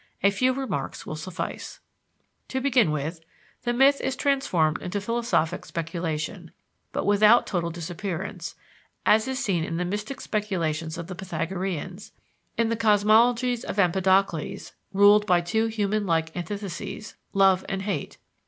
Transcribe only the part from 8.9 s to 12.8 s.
as is seen in the mystic speculations of the Pythagoreans, in the